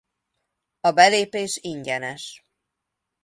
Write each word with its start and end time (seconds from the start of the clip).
A 0.79 0.91
belépés 0.91 1.57
ingyenes. 1.61 2.43